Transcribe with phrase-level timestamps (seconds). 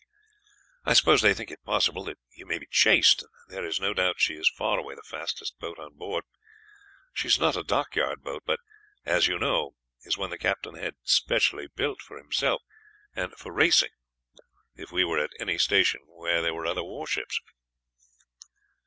[0.83, 3.93] "I suppose they think it possible that you may be chased, and there is no
[3.93, 6.23] doubt she is far away the fastest boat on board.
[7.13, 8.59] She is not a dockyard boat, but,
[9.05, 12.63] as you know, is one the captain had specially built for himself,
[13.15, 13.91] and for racing
[14.75, 17.39] if we were at any station where there were other warships."